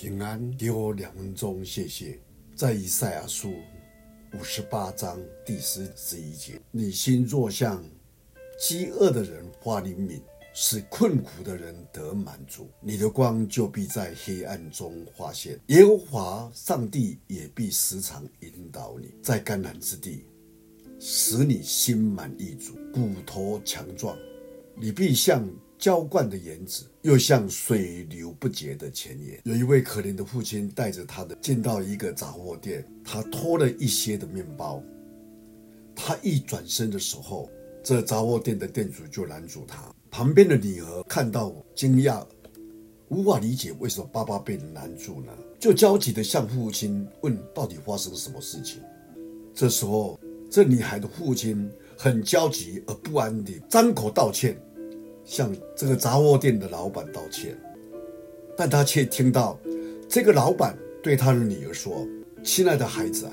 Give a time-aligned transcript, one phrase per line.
[0.00, 2.20] 平安，给我两分钟，谢谢。
[2.54, 3.52] 在以赛亚书
[4.32, 7.84] 五十八章第十十一节，你心若向
[8.60, 10.20] 饥饿的人发怜悯，
[10.54, 15.58] 使困苦的人得满足，你的光就必在黑暗中发现。
[15.66, 20.26] 耶和华上帝也必时常引导你，在干旱之地，
[21.00, 24.16] 使你心满意足，骨头强壮。
[24.76, 25.44] 你必像
[25.78, 29.40] 浇灌的园子，又像水流不竭的泉源。
[29.44, 34.82] 有一位可怜的父亲带着他的进到一个杂货店，他拖了一些的面包。
[35.94, 37.48] 他一转身的时候，
[37.82, 39.94] 这杂货店的店主就拦住他。
[40.10, 42.26] 旁边的女儿看到惊讶，
[43.08, 45.32] 无法理解为什么爸爸被人拦住呢？
[45.60, 48.80] 就焦急地向父亲问：到底发生什么事情？
[49.54, 50.18] 这时候，
[50.50, 54.60] 这女孩的父亲很焦急而不安地张口道歉。
[55.28, 57.54] 向这个杂货店的老板道歉，
[58.56, 59.60] 但他却听到
[60.08, 62.08] 这个老板对他的女儿说
[62.42, 63.32] ：“亲爱的孩子啊，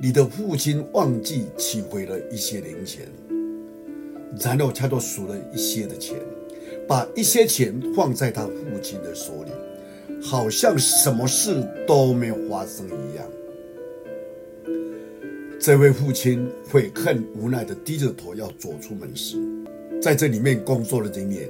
[0.00, 3.06] 你的父亲忘记取回了一些零钱，
[4.40, 6.16] 然后他就数了一些的钱，
[6.88, 9.50] 把一些钱放在他父亲的手里，
[10.22, 13.26] 好像什么事都没有发生一样。”
[15.60, 19.36] 这位父亲悔恨无奈地低着头要走出门时。
[20.04, 21.48] 在这里面工作的人员，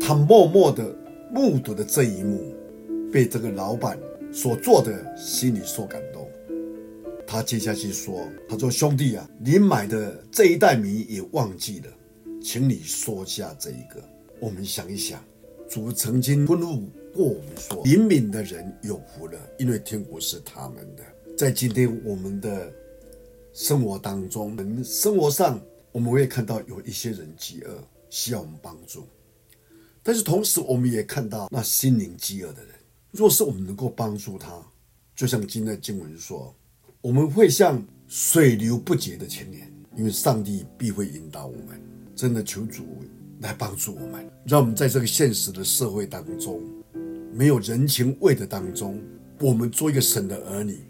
[0.00, 0.96] 他默默地
[1.32, 2.54] 目睹的这一幕，
[3.12, 3.98] 被这个老板
[4.32, 6.24] 所做的心里受感动。
[7.26, 11.86] 他接下去说：“他说兄弟啊，你买的这一袋米也忘记了，
[12.40, 14.00] 请你说下这一个。”
[14.38, 15.20] 我们想一想，
[15.68, 16.80] 主曾经吩咐
[17.12, 21.02] 过我们说：“灵敏的人有福了，因为天国是他们的。”
[21.36, 22.72] 在今天我们的
[23.52, 25.60] 生活当中，我们生活上。
[25.94, 27.78] 我们会看到有一些人饥饿，
[28.10, 29.06] 需要我们帮助，
[30.02, 32.74] 但是同时我们也看到那心灵饥饿的人。
[33.12, 34.60] 若是我们能够帮助他，
[35.14, 36.52] 就像今天的经文说，
[37.00, 41.80] 我们会像水流不竭的泉源，因为上帝必会引导我们。
[42.16, 42.82] 真的求主
[43.38, 46.60] 来帮助我们，让我们在这个现实的社会当中，
[47.32, 49.00] 没有人情味的当中，
[49.38, 50.80] 我们做一个神的儿女，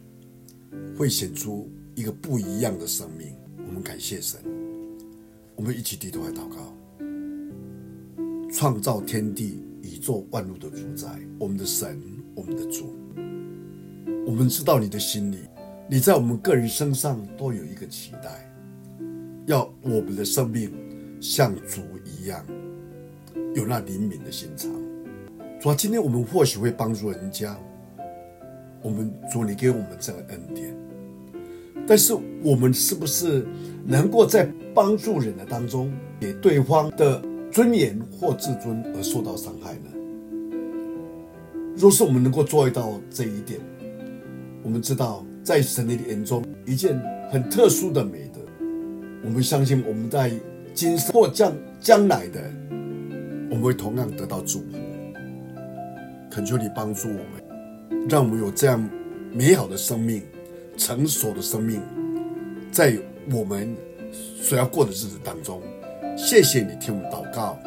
[0.97, 3.37] 会显出一个不一样的生命。
[3.67, 4.41] 我们感谢神。
[5.57, 6.75] 我们一起低头来祷告，
[8.53, 12.01] 创造天地、宇宙万物的主宰，我们的神，
[12.35, 12.95] 我们的主。
[14.27, 15.39] 我们知道你的心里，
[15.89, 18.51] 你在我们个人身上都有一个期待，
[19.47, 20.73] 要我们的生命
[21.21, 22.45] 像主一样，
[23.55, 24.71] 有那灵敏的心肠。
[25.61, 27.57] 主啊，今天我们或许会帮助人家，
[28.83, 30.75] 我们主，你给我们这个恩典，
[31.87, 32.13] 但是
[32.43, 33.47] 我们是不是
[33.87, 39.91] 能够在帮助人的当中，给对方的尊严或自尊而受到伤害呢？
[41.77, 43.61] 若是我们能够做到这一点，
[44.65, 48.41] 我们知道在神的眼中，一件很特殊的美德。
[49.23, 50.33] 我们相信我们在
[50.75, 52.43] 今生或将将来的，
[53.51, 54.67] 我们会同样得到祝福。
[56.31, 58.85] 恳求你帮助我们，让我们有这样
[59.33, 60.21] 美好的生命、
[60.77, 61.81] 成熟的生命，
[62.73, 62.99] 在
[63.31, 63.73] 我们。
[64.43, 65.63] 所要过的日子当中，
[66.17, 67.59] 谢谢你听我祷告，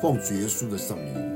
[0.00, 1.35] 奉主耶稣的圣名，